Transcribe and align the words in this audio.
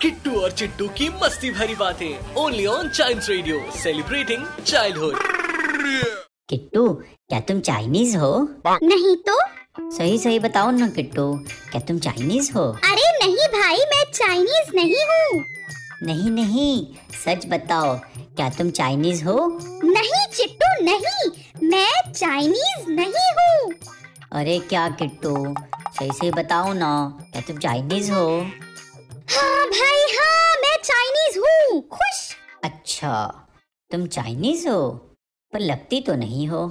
Kittu 0.00 0.30
और 0.40 0.50
चिट्टू 0.52 0.86
की 0.88 1.08
मस्ती 1.22 1.50
भरी 1.50 1.74
बातें 1.74 2.34
only 2.36 2.64
on 2.66 2.88
child 2.88 3.22
radio 3.28 3.60
celebrating 3.82 4.44
childhood 4.66 5.18
Kittu 6.48 6.88
क्या 7.28 7.38
तुम 7.40 7.60
चाइनीज़ 7.60 8.16
हो? 8.16 8.30
नहीं 8.82 9.14
तो? 9.28 9.38
सही 9.96 10.18
सही 10.18 10.38
बताओ 10.38 10.70
ना 10.70 10.88
किट्टू 10.88 11.24
क्या 11.70 11.80
तुम 11.80 11.98
चाइनीज़ 11.98 12.52
हो? 12.52 12.64
अरे 12.90 13.08
नहीं 13.22 13.46
भाई 13.54 13.78
मैं 13.92 14.04
चाइनीज़ 14.12 14.74
नहीं 14.76 15.06
हूँ। 15.10 15.44
नहीं 16.02 16.30
नहीं 16.30 16.86
सच 17.24 17.46
बताओ 17.50 17.96
क्या 18.36 18.48
तुम 18.50 18.70
चाइनीज़ 18.80 19.24
हो? 19.24 19.38
नहीं 19.84 20.26
चिट्टू 20.34 20.84
नहीं 20.84 21.68
मैं 21.70 22.12
चाइनीज़ 22.12 22.90
नहीं 22.90 23.32
हूँ। 23.38 23.72
अरे 24.32 24.58
क्या 24.68 24.88
किट्टू 25.00 25.34
सही 25.98 26.10
सही 26.10 26.30
बताओ 26.30 26.72
ना 26.72 26.92
क्या 27.32 27.42
तुम 27.42 27.58
चाइनीज़ 27.58 28.12
हो? 28.12 28.28
हाँ 29.28 29.66
भाई 29.68 30.02
हाँ 30.16 30.56
मैं 30.62 30.76
चाइनीज़ 30.84 31.38
हूँ। 31.38 31.80
खुश। 31.92 32.18
अच्छा 32.64 33.12
तुम 33.90 34.06
चाइनीज़ 34.16 34.68
हो 34.68 34.88
पर 35.52 35.60
लगती 35.60 36.00
तो 36.06 36.14
नहीं 36.14 36.46
हो। 36.48 36.66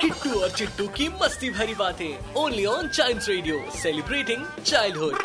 किट्टू 0.00 0.40
और 0.40 0.50
चिट्टू 0.50 0.86
की 0.96 1.08
मस्ती 1.22 1.50
भरी 1.50 1.74
बातें 1.74 2.34
only 2.42 2.64
on 2.66 2.88
child 2.88 3.22
radio 3.28 3.60
celebrating 3.82 4.46
childhood 4.66 5.18